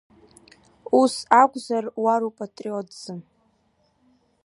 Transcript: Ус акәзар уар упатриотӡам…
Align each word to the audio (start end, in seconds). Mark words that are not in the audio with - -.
Ус 1.01 1.13
акәзар 1.41 1.85
уар 2.03 2.21
упатриотӡам… 2.29 3.19